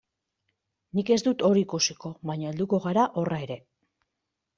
[0.99, 3.59] Nik ez dut hori ikusiko, baina helduko gara horra ere.